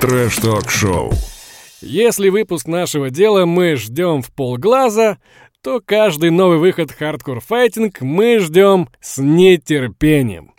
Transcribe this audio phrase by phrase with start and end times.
[0.00, 1.12] Трэш-ток-шоу.
[1.82, 5.18] Если выпуск нашего дела мы ждем в полглаза,
[5.62, 10.54] то каждый новый выход Fighting мы ждем с нетерпением.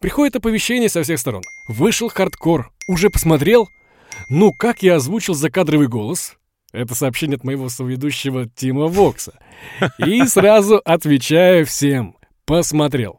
[0.00, 1.40] Приходит оповещение со всех сторон.
[1.66, 2.72] Вышел хардкор.
[2.86, 3.68] Уже посмотрел?
[4.28, 6.36] Ну, как я озвучил закадровый голос?
[6.70, 9.38] Это сообщение от моего соведущего Тима Вокса.
[9.96, 12.18] И сразу отвечаю всем.
[12.44, 13.18] Посмотрел.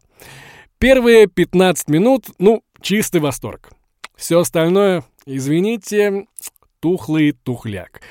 [0.77, 3.71] Первые 15 минут, ну, чистый восторг.
[4.15, 6.27] Все остальное, извините,
[6.79, 8.01] тухлый тухляк.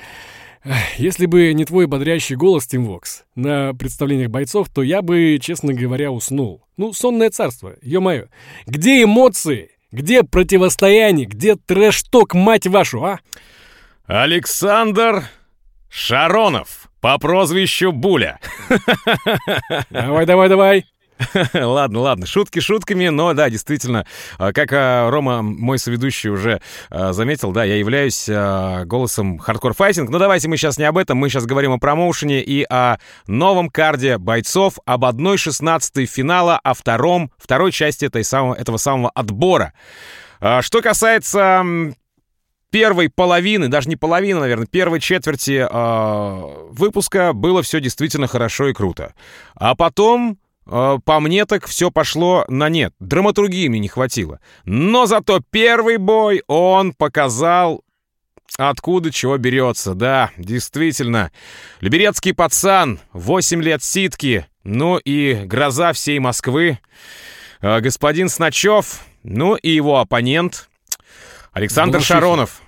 [0.97, 5.73] Если бы не твой бодрящий голос, Тим Вокс, на представлениях бойцов, то я бы, честно
[5.73, 6.65] говоря, уснул.
[6.75, 8.25] Ну, сонное царство, ё-моё.
[8.65, 9.71] Где эмоции?
[9.91, 11.27] Где противостояние?
[11.27, 13.19] Где трэш-ток, мать вашу, а?
[14.07, 15.23] Александр
[15.89, 18.39] Шаронов по прозвищу Буля.
[19.91, 20.85] Давай, давай, давай.
[21.53, 24.05] Ладно, ладно, шутки шутками, но да, действительно,
[24.37, 28.29] а, как а, Рома, мой соведущий, уже а, заметил, да, я являюсь
[28.85, 30.09] голосом хардкор файтинг.
[30.09, 33.69] Но давайте мы сейчас не об этом, мы сейчас говорим о промоушене и о новом
[33.69, 39.73] карде бойцов, об одной шестнадцатой финала, о втором, второй части этой самого, этого самого отбора.
[40.61, 41.63] Что касается
[42.75, 48.73] первой половины, даже не половины, наверное, первой четверти э, выпуска было все действительно хорошо и
[48.73, 49.13] круто.
[49.55, 52.93] А потом по мне так все пошло на нет.
[52.99, 54.39] Драматургии мне не хватило.
[54.65, 57.83] Но зато первый бой он показал,
[58.57, 59.93] откуда чего берется.
[59.93, 61.31] Да, действительно.
[61.81, 66.79] Люберецкий пацан, 8 лет ситки, ну и гроза всей Москвы.
[67.61, 70.69] А, господин Сначев, ну и его оппонент
[71.51, 72.15] Александр Балашихин.
[72.15, 72.61] Шаронов.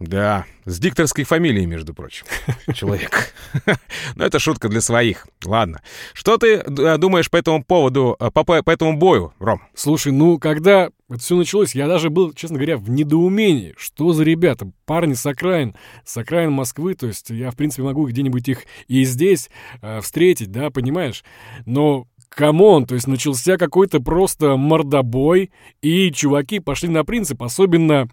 [0.00, 2.24] Да, с дикторской фамилией, между прочим,
[2.74, 3.34] человек.
[4.14, 5.26] Но это шутка для своих.
[5.44, 5.82] Ладно.
[6.12, 9.62] Что ты э, думаешь по этому поводу, э, по, по этому бою, Ром?
[9.74, 13.74] Слушай, ну, когда это все началось, я даже был, честно говоря, в недоумении.
[13.76, 14.70] Что за ребята?
[14.84, 15.74] Парни с окраин,
[16.04, 19.50] с окраин Москвы, то есть я, в принципе, могу где-нибудь их и здесь
[19.82, 21.24] э, встретить, да, понимаешь?
[21.66, 25.50] Но come on, то есть начался какой-то просто мордобой,
[25.82, 28.08] и чуваки пошли на принцип, особенно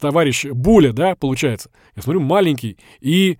[0.00, 1.70] товарищ Буля, да, получается.
[1.94, 3.38] Я смотрю, маленький, и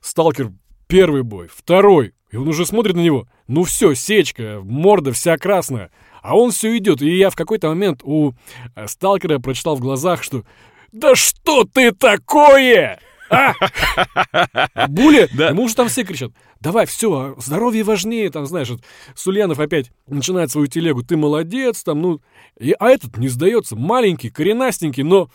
[0.00, 0.52] сталкер
[0.86, 3.28] первый бой, второй, и он уже смотрит на него.
[3.46, 5.90] Ну все, сечка, морда вся красная.
[6.22, 8.32] А он все идет, и я в какой-то момент у
[8.74, 10.44] э, сталкера прочитал в глазах, что
[10.92, 13.00] «Да что ты такое?»
[13.32, 14.88] А!
[14.88, 15.48] Буля, да.
[15.48, 16.32] ему уже там все кричат.
[16.60, 18.82] Давай, все, здоровье важнее, там, знаешь, вот,
[19.14, 22.20] Сульянов опять начинает свою телегу, ты молодец, там, ну,
[22.58, 25.30] и, а этот не сдается, маленький, коренастенький, но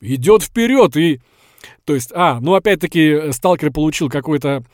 [0.00, 1.20] идет вперед, и
[1.84, 4.64] то есть, а, ну опять-таки э, сталкер получил какое-то,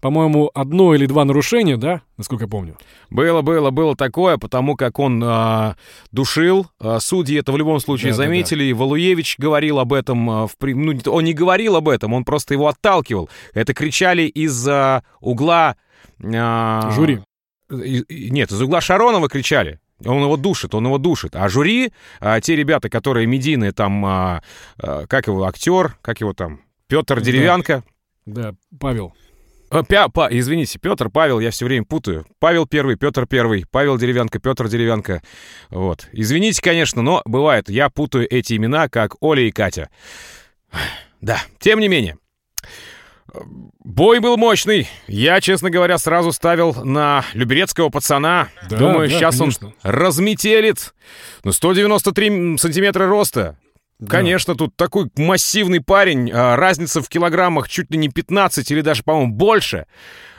[0.00, 2.76] по-моему, одно или два нарушения, да, насколько я помню?
[3.10, 5.76] Было, было, было такое, потому как он а,
[6.10, 6.66] душил.
[6.78, 8.58] А, судьи это в любом случае да, заметили.
[8.58, 8.70] Да, да.
[8.70, 10.30] И Валуевич говорил об этом.
[10.30, 13.28] А, в, ну, он не говорил об этом, он просто его отталкивал.
[13.54, 15.76] Это кричали из-за угла...
[16.22, 17.20] А, Жюри.
[17.70, 19.80] Нет, из угла Шаронова кричали.
[20.04, 21.36] Он его душит, он его душит.
[21.36, 24.42] А жюри, а, те ребята, которые медийные, там, а,
[24.78, 27.84] а, как его, актер, как его там, Петр Деревянко.
[28.26, 29.14] Да, да Павел.
[29.72, 32.26] А, пя, па, извините, Петр, Павел, я все время путаю.
[32.38, 35.22] Павел первый, Петр первый, Павел Деревянко, Петр Деревянко.
[35.70, 36.08] Вот.
[36.12, 39.88] Извините, конечно, но бывает, я путаю эти имена, как Оля и Катя.
[41.22, 42.18] Да, тем не менее.
[43.82, 44.90] Бой был мощный.
[45.06, 48.48] Я, честно говоря, сразу ставил на люберецкого пацана.
[48.68, 49.68] Да, Думаю, да, сейчас конечно.
[49.68, 50.92] он разметелит.
[51.44, 53.56] Ну, 193 сантиметра роста.
[54.02, 54.16] Да.
[54.16, 56.28] Конечно, тут такой массивный парень.
[56.32, 59.86] А, разница в килограммах чуть ли не 15 или даже, по-моему, больше.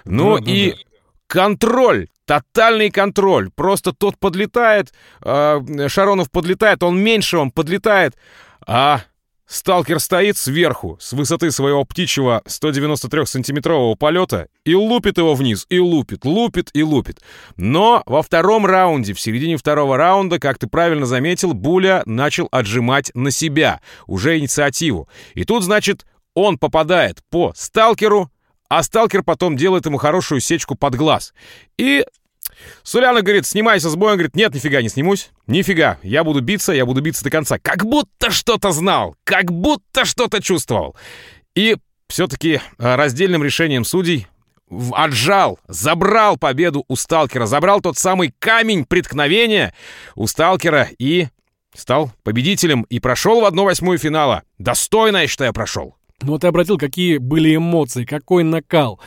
[0.03, 0.84] Ну да, и да, да.
[1.28, 2.07] контроль.
[2.25, 3.52] Тотальный контроль.
[3.56, 8.18] Просто тот подлетает, э, Шаронов подлетает, он меньше, он подлетает.
[8.68, 9.02] А
[9.53, 16.25] Сталкер стоит сверху, с высоты своего птичьего 193-сантиметрового полета, и лупит его вниз, и лупит,
[16.25, 17.22] лупит и лупит.
[17.56, 23.12] Но во втором раунде, в середине второго раунда, как ты правильно заметил, Буля начал отжимать
[23.14, 25.08] на себя уже инициативу.
[25.35, 28.32] И тут, значит, он попадает по сталкеру,
[28.70, 31.32] а сталкер потом делает ему хорошую сечку под глаз.
[31.78, 32.03] И
[32.83, 34.13] Суляна говорит, снимайся с боем.
[34.13, 35.31] Говорит, нет, нифига не снимусь.
[35.47, 37.57] Нифига, я буду биться, я буду биться до конца.
[37.59, 40.95] Как будто что-то знал, как будто что-то чувствовал.
[41.55, 41.77] И
[42.07, 44.27] все-таки э, раздельным решением судей
[44.93, 49.73] отжал, забрал победу у сталкера, забрал тот самый камень преткновения
[50.15, 51.27] у сталкера и
[51.75, 54.43] стал победителем и прошел в 1-8 финала.
[54.57, 55.95] Достойно, я считаю, прошел.
[56.21, 58.99] Ну, ты обратил, какие были эмоции, какой накал,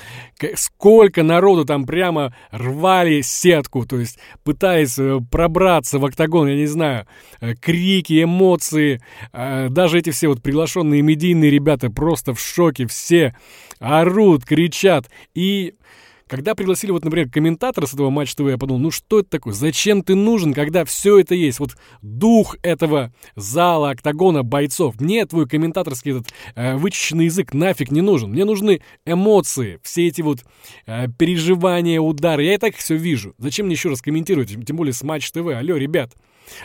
[0.54, 6.66] сколько народу там прямо рвали сетку, то есть пытаясь э, пробраться в октагон, я не
[6.66, 7.06] знаю,
[7.40, 9.00] э, крики, эмоции,
[9.32, 13.34] э, даже эти все вот приглашенные медийные ребята просто в шоке, все
[13.78, 15.74] орут, кричат, и
[16.28, 19.52] когда пригласили, вот, например, комментатора с этого матча ТВ, я подумал, ну что это такое?
[19.52, 21.60] Зачем ты нужен, когда все это есть?
[21.60, 25.00] Вот дух этого зала, октагона, бойцов.
[25.00, 28.30] Мне твой комментаторский этот э, вычищенный язык нафиг не нужен.
[28.30, 30.40] Мне нужны эмоции, все эти вот
[30.86, 32.44] э, переживания, удары.
[32.44, 33.34] Я и так все вижу.
[33.38, 34.48] Зачем мне еще раз комментировать?
[34.66, 35.46] Тем более с Матч ТВ.
[35.46, 36.12] Алло, ребят.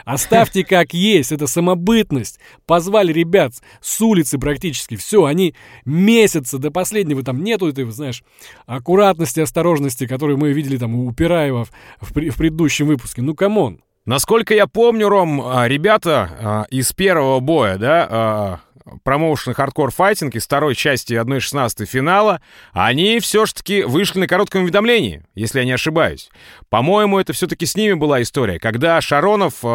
[0.05, 2.39] Оставьте как есть, это самобытность.
[2.65, 4.95] Позвали ребят с улицы практически.
[4.95, 5.55] Все, они
[5.85, 8.23] месяца до последнего там нету этой, знаешь,
[8.65, 13.21] аккуратности, осторожности, которую мы видели там у Пираева в, в, в предыдущем выпуске.
[13.21, 13.81] Ну, come on.
[14.05, 20.35] Насколько я помню, Ром, а, ребята а, из первого боя, да, а, промоушен Hardcore Fighting
[20.35, 22.41] из второй части 1.16 финала,
[22.73, 26.29] они все-таки вышли на коротком уведомлении, если я не ошибаюсь.
[26.69, 29.67] По-моему, это все-таки с ними была история, когда Шаронов, э,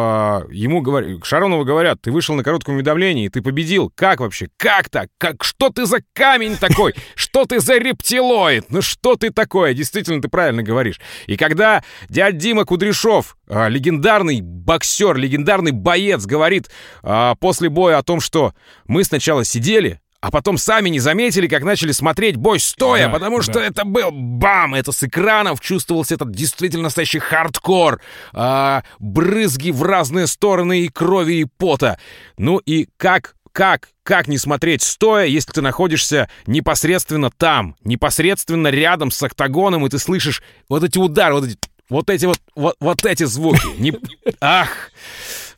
[0.51, 1.05] ему говор...
[1.23, 3.91] Шаронову говорят, ты вышел на коротком уведомлении, ты победил.
[3.95, 4.49] Как вообще?
[4.57, 5.09] Как так?
[5.17, 5.43] Как?
[5.43, 6.95] Что ты за камень такой?
[7.15, 8.71] Что ты за рептилоид?
[8.71, 9.73] Ну что ты такое?
[9.73, 10.99] Действительно, ты правильно говоришь.
[11.27, 16.69] И когда дядь Дима Кудряшов, э, легендарный боксер, легендарный боец, говорит
[17.03, 18.53] э, после боя о том, что
[18.87, 23.41] мы сначала сидели, а потом сами не заметили, как начали смотреть бой стоя, да, потому
[23.41, 23.65] что да.
[23.65, 24.73] это был бам!
[24.73, 28.01] Это с экранов чувствовался этот действительно настоящий хардкор.
[28.33, 31.99] А, брызги в разные стороны и крови, и пота.
[32.37, 39.09] Ну и как как, как не смотреть стоя, если ты находишься непосредственно там, непосредственно рядом
[39.09, 41.57] с октагоном, и ты слышишь вот эти удары, вот эти
[41.89, 43.65] вот эти вот, вот, вот эти звуки.
[43.79, 43.97] Не...
[44.41, 44.91] Ах!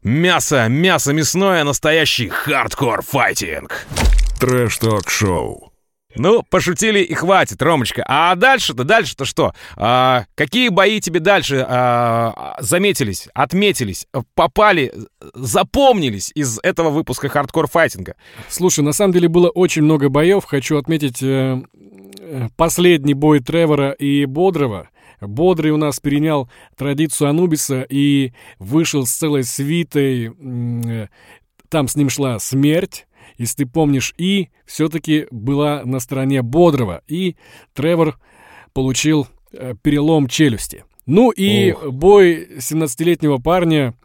[0.04, 3.86] Мясо, мясо мясное, настоящий хардкор-файтинг.
[4.40, 5.74] Трэш-ток-шоу.
[6.16, 8.04] Ну, пошутили и хватит, Ромочка.
[8.08, 9.54] А дальше-то, дальше-то что?
[9.76, 14.94] А, какие бои тебе дальше а, заметились, отметились, попали,
[15.34, 18.16] запомнились из этого выпуска хардкор-файтинга?
[18.48, 20.46] Слушай, на самом деле было очень много боев.
[20.46, 21.62] Хочу отметить э,
[22.20, 24.90] э последний бой Тревора и Бодрова.
[25.22, 30.32] Бодрый у нас перенял традицию Анубиса и вышел с целой свитой.
[31.70, 33.08] Там с ним шла смерть,
[33.38, 37.02] если ты помнишь, и все-таки была на стороне Бодрого.
[37.08, 37.36] И
[37.74, 38.20] Тревор
[38.74, 40.84] получил э, перелом челюсти.
[41.06, 41.88] Ну и Ох.
[41.92, 43.96] бой 17-летнего парня.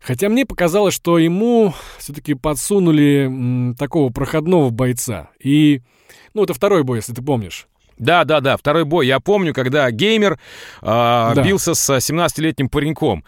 [0.00, 5.30] Хотя мне показалось, что ему все-таки подсунули такого проходного бойца.
[5.38, 5.82] И,
[6.34, 7.68] ну, это второй бой, если ты помнишь.
[8.02, 9.06] Да, да, да, второй бой.
[9.06, 10.36] Я помню, когда геймер э,
[10.82, 11.34] да.
[11.36, 13.24] бился с 17-летним пареньком.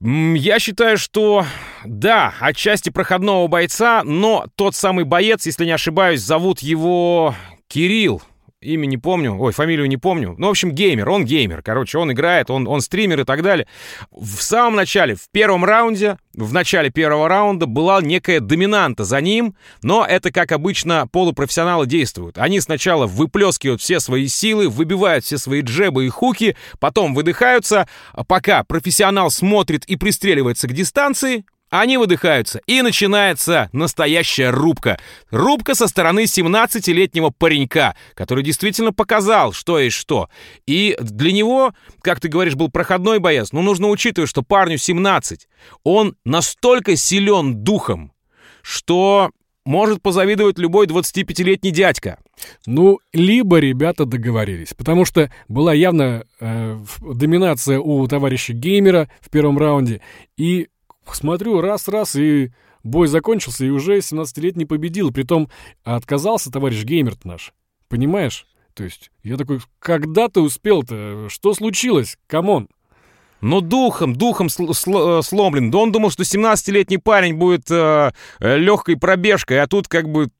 [0.00, 1.46] Я считаю, что
[1.84, 7.36] да, отчасти проходного бойца, но тот самый боец, если не ошибаюсь, зовут его
[7.68, 8.22] Кирилл
[8.62, 10.34] имя не помню, ой, фамилию не помню.
[10.36, 13.66] Ну, в общем, геймер, он геймер, короче, он играет, он, он стример и так далее.
[14.10, 19.54] В самом начале, в первом раунде, в начале первого раунда была некая доминанта за ним,
[19.82, 22.38] но это, как обычно, полупрофессионалы действуют.
[22.38, 27.88] Они сначала выплескивают все свои силы, выбивают все свои джебы и хуки, потом выдыхаются,
[28.28, 34.98] пока профессионал смотрит и пристреливается к дистанции, они выдыхаются, и начинается настоящая рубка.
[35.30, 40.28] Рубка со стороны 17-летнего паренька, который действительно показал, что и что.
[40.66, 41.72] И для него,
[42.02, 45.48] как ты говоришь, был проходной боец, но нужно учитывать, что парню 17.
[45.84, 48.12] Он настолько силен духом,
[48.62, 49.30] что
[49.64, 52.18] может позавидовать любой 25-летний дядька.
[52.66, 59.58] Ну, либо ребята договорились, потому что была явно э, доминация у товарища Геймера в первом
[59.58, 60.00] раунде,
[60.36, 60.68] и
[61.10, 62.52] Смотрю, раз-раз, и
[62.82, 65.12] бой закончился, и уже 17-летний победил.
[65.12, 65.48] Притом
[65.84, 67.52] отказался товарищ геймер наш.
[67.88, 68.46] Понимаешь?
[68.74, 71.28] То есть я такой, когда ты успел-то?
[71.28, 72.16] Что случилось?
[72.26, 72.68] Come on.
[73.40, 75.70] Но духом, духом сл- сл- э, сломлен.
[75.70, 80.30] Да он думал, что 17-летний парень будет э, легкой пробежкой, а тут как бы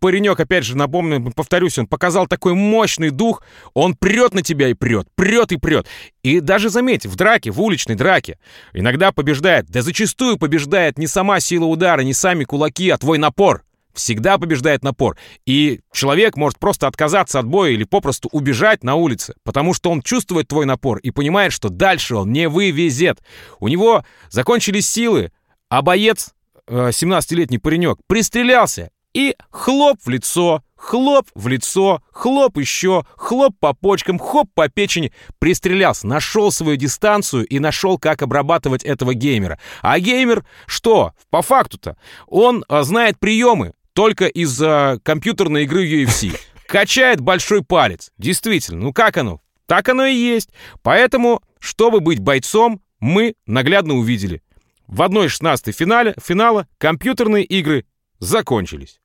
[0.00, 4.74] паренек, опять же, напомню, повторюсь, он показал такой мощный дух, он прет на тебя и
[4.74, 5.86] прет, прет и прет.
[6.22, 8.38] И даже заметь, в драке, в уличной драке,
[8.72, 13.64] иногда побеждает, да зачастую побеждает не сама сила удара, не сами кулаки, а твой напор.
[13.94, 15.16] Всегда побеждает напор.
[15.46, 20.02] И человек может просто отказаться от боя или попросту убежать на улице, потому что он
[20.02, 23.22] чувствует твой напор и понимает, что дальше он не вывезет.
[23.60, 25.30] У него закончились силы,
[25.68, 26.34] а боец,
[26.68, 33.72] 17-летний э, паренек, пристрелялся и хлоп в лицо, хлоп в лицо, хлоп еще, хлоп по
[33.72, 35.12] почкам, хоп по печени.
[35.38, 39.58] Пристрелялся, нашел свою дистанцию и нашел, как обрабатывать этого геймера.
[39.80, 41.12] А геймер что?
[41.30, 41.96] По факту-то.
[42.26, 43.72] Он а, знает приемы.
[43.94, 46.36] только из-за компьютерной игры UFC.
[46.66, 48.10] Качает большой палец.
[48.18, 49.40] Действительно, ну как оно?
[49.66, 50.50] Так оно и есть.
[50.82, 54.42] Поэтому, чтобы быть бойцом, мы наглядно увидели.
[54.88, 57.84] В 1-16 финале, финала компьютерные игры
[58.18, 59.00] закончились.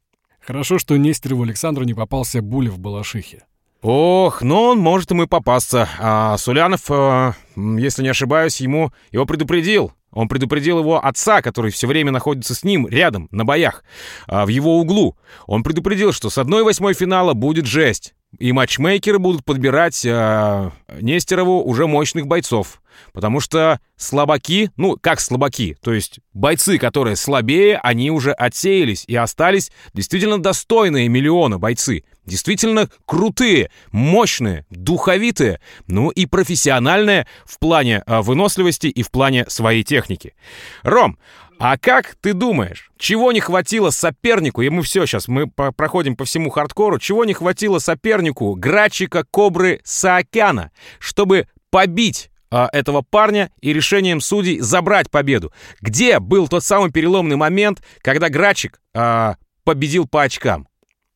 [0.50, 3.44] Хорошо, что Нестерову Александру не попался Буля в Балашихе.
[3.84, 5.88] Ох, но он может ему и попасться.
[6.00, 9.92] А Сулянов, э, если не ошибаюсь, ему его предупредил.
[10.12, 13.84] Он предупредил его отца, который все время находится с ним рядом, на боях,
[14.28, 15.16] э, в его углу.
[15.46, 18.16] Он предупредил, что с 1-8 финала будет жесть.
[18.38, 20.72] И матчмейкеры будут подбирать э,
[21.02, 22.82] Нестерову уже мощных бойцов.
[23.14, 29.16] Потому что слабаки, ну, как слабаки, то есть бойцы, которые слабее, они уже отсеялись и
[29.16, 32.04] остались действительно достойные миллиона бойцы.
[32.26, 39.84] Действительно крутые, мощные, духовитые, ну и профессиональные в плане э, выносливости и в плане своей
[39.84, 40.36] техники.
[40.84, 41.18] Ром,
[41.60, 46.16] а как ты думаешь, чего не хватило сопернику, и мы все сейчас, мы по проходим
[46.16, 53.52] по всему хардкору, чего не хватило сопернику Грачика Кобры Саакяна, чтобы побить а, этого парня
[53.60, 55.52] и решением судей забрать победу?
[55.82, 59.36] Где был тот самый переломный момент, когда Грачик а,
[59.66, 60.70] победил по очкам?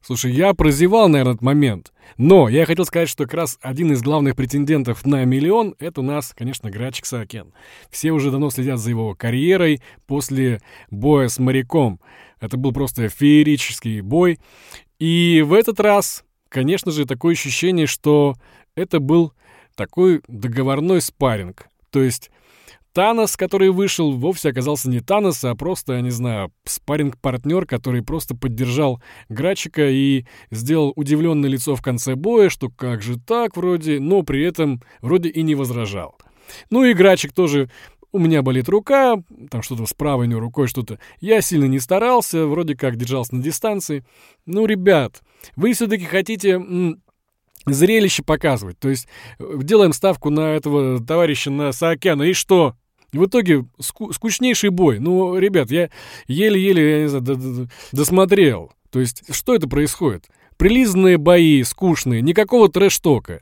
[0.06, 1.94] Слушай, я прозевал, наверное, этот момент.
[2.18, 6.04] Но я хотел сказать, что как раз один из главных претендентов на миллион— это у
[6.04, 7.54] нас, конечно, Грачик Саакен.
[7.90, 12.02] Все уже давно следят за его карьерой после боя с моряком.
[12.42, 14.40] Это был просто феерический бой.
[15.00, 18.36] И в этот раз, конечно же, такое ощущение, что
[18.76, 19.32] это был
[19.76, 21.68] такой договорной спарринг.
[21.92, 22.30] То есть
[22.94, 28.36] Танос, который вышел, вовсе оказался не Танос, а просто, я не знаю, спарринг-партнер, который просто
[28.36, 34.22] поддержал Грачика и сделал удивленное лицо в конце боя, что как же так вроде, но
[34.22, 36.18] при этом вроде и не возражал.
[36.70, 37.70] Ну и Грачик тоже
[38.12, 39.16] у меня болит рука,
[39.50, 41.00] там что-то с правой него рукой, что-то.
[41.20, 44.06] Я сильно не старался, вроде как держался на дистанции.
[44.46, 45.24] Ну, ребят,
[45.56, 46.62] вы все-таки хотите
[47.66, 48.80] зрелище показывать.
[48.80, 49.08] То есть
[49.40, 52.76] э, делаем ставку на этого товарища на Саакяна, и что?
[53.14, 55.00] В итоге ску- скучнейший бой.
[55.00, 55.90] Ну, ребят, я
[56.28, 58.72] еле-еле, я не знаю, досмотрел.
[58.90, 60.26] То есть, что это происходит?
[60.58, 63.42] Прилизанные бои, скучные, никакого трэш-тока.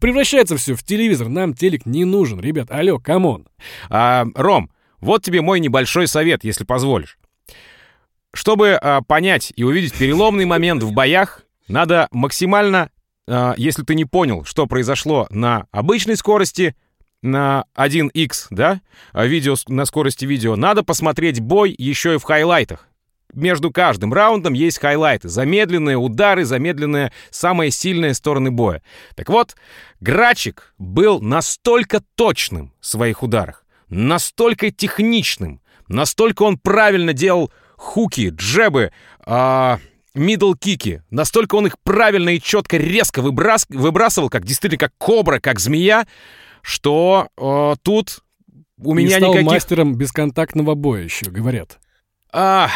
[0.00, 1.28] Превращается все в телевизор.
[1.28, 2.70] Нам телек не нужен, ребят.
[2.70, 3.46] Алло, come on.
[3.90, 4.70] А, Ром,
[5.00, 7.18] вот тебе мой небольшой совет, если позволишь.
[8.34, 12.90] Чтобы а, понять и увидеть переломный момент в боях, надо максимально,
[13.28, 16.74] а, если ты не понял, что произошло на обычной скорости,
[17.22, 18.80] на 1x, да,
[19.12, 22.88] а видео на скорости видео, надо посмотреть бой еще и в хайлайтах.
[23.34, 28.82] Между каждым раундом есть хайлайты, замедленные удары, замедленные самые сильные стороны боя.
[29.16, 29.54] Так вот,
[30.00, 38.92] Грачик был настолько точным в своих ударах, настолько техничным, настолько он правильно делал хуки, джебы,
[39.26, 39.78] а,
[40.14, 45.60] мидл-кики, настолько он их правильно и четко, резко выбрас выбрасывал, как действительно как кобра, как
[45.60, 46.06] змея,
[46.62, 48.20] что э, тут
[48.82, 49.50] у меня стал никаких...
[49.50, 51.78] мастером бесконтактного боя еще, говорят.
[52.30, 52.68] А,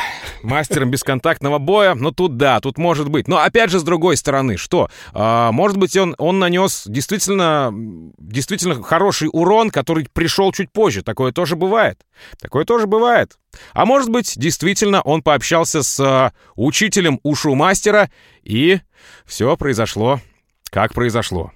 [0.42, 3.28] мастером бесконтактного боя, ну тут да, тут может быть.
[3.28, 4.88] Но опять же, с другой стороны, что?
[5.12, 7.70] А, может быть, он, он нанес действительно,
[8.18, 11.02] действительно хороший урон, который пришел чуть позже.
[11.02, 12.00] Такое тоже бывает.
[12.40, 13.38] Такое тоже бывает.
[13.74, 18.10] А может быть, действительно, он пообщался с а, учителем ушу мастера,
[18.42, 18.80] и
[19.26, 20.20] все произошло,
[20.70, 21.52] как произошло.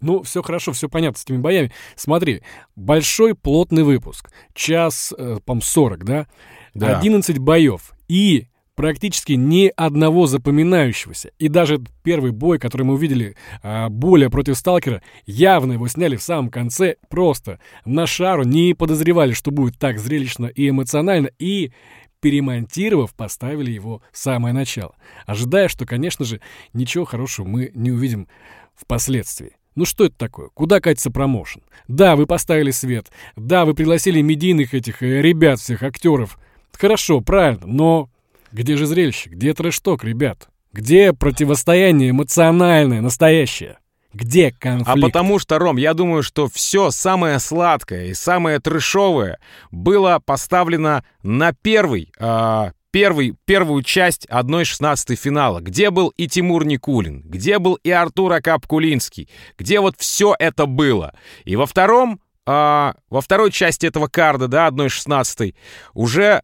[0.00, 1.72] Ну, все хорошо, все понятно с этими боями.
[1.94, 2.42] Смотри,
[2.74, 4.30] большой плотный выпуск.
[4.54, 6.26] Час, э, по 40, да?
[6.74, 6.98] Да.
[6.98, 7.92] 11 боев.
[8.08, 11.30] И практически ни одного запоминающегося.
[11.38, 16.22] И даже первый бой, который мы увидели, э, Буля против Сталкера, явно его сняли в
[16.22, 16.96] самом конце.
[17.08, 21.30] Просто на шару не подозревали, что будет так зрелищно и эмоционально.
[21.38, 21.72] И
[22.20, 24.94] перемонтировав, поставили его в самое начало.
[25.26, 26.40] Ожидая, что, конечно же,
[26.72, 28.28] ничего хорошего мы не увидим
[28.74, 29.52] впоследствии.
[29.76, 30.48] Ну что это такое?
[30.54, 31.62] Куда катится промоушен?
[31.86, 33.12] Да, вы поставили свет.
[33.36, 36.38] Да, вы пригласили медийных этих э, ребят, всех актеров.
[36.72, 38.08] Хорошо, правильно, но
[38.52, 39.30] где же зрелище?
[39.30, 40.48] Где трэш-ток, ребят?
[40.72, 43.78] Где противостояние эмоциональное, настоящее?
[44.14, 44.88] Где конфликт?
[44.88, 49.38] А потому что, Ром, я думаю, что все самое сладкое и самое трешовое
[49.70, 57.20] было поставлено на первый, э, первый, первую часть 1-16 финала, где был и Тимур Никулин,
[57.26, 61.12] где был и Артур Акап-Кулинский, где вот все это было.
[61.44, 65.54] И во втором, э, во второй части этого карда, да, 1-16,
[65.92, 66.42] уже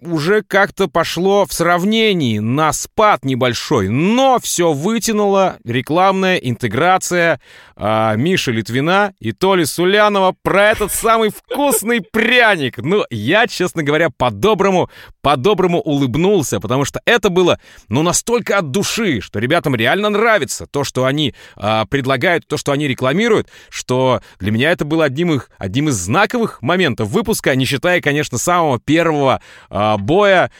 [0.00, 7.40] уже как-то пошло в сравнении на спад небольшой, но все вытянуло рекламная интеграция
[7.76, 12.78] э, Миши Литвина и Толи Сулянова про этот самый вкусный пряник.
[12.78, 14.90] Ну, я, честно говоря, по-доброму,
[15.22, 20.84] по-доброму улыбнулся, потому что это было, ну, настолько от души, что ребятам реально нравится то,
[20.84, 25.50] что они э, предлагают, то, что они рекламируют, что для меня это было одним, их,
[25.58, 30.50] одним из знаковых моментов выпуска, не считая, конечно, самого первого э, боя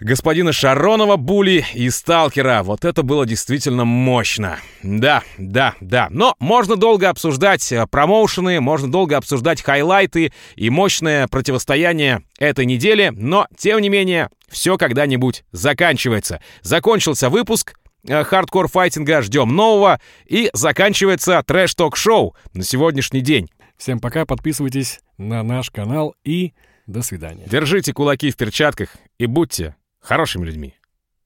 [0.00, 2.62] господина Шаронова, Були и Сталкера.
[2.62, 4.58] Вот это было действительно мощно.
[4.82, 6.08] Да, да, да.
[6.10, 13.12] Но можно долго обсуждать э, промоушены, можно долго обсуждать хайлайты и мощное противостояние этой недели,
[13.14, 16.40] но, тем не менее, все когда-нибудь заканчивается.
[16.62, 17.74] Закончился выпуск,
[18.06, 23.48] э, хардкор файтинга, ждем нового, и заканчивается трэш-ток-шоу на сегодняшний день.
[23.76, 26.52] Всем пока, подписывайтесь на наш канал и
[26.86, 27.46] до свидания.
[27.46, 30.74] Держите кулаки в перчатках и будьте хорошими людьми.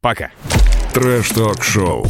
[0.00, 0.30] Пока.
[0.94, 2.06] Трэш-ток-шоу.